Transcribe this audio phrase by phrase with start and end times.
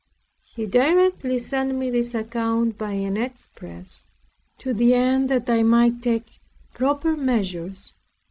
[0.55, 4.07] He directly sent me this account by an express,
[4.57, 6.39] to the end that I might take
[6.73, 7.93] proper measures.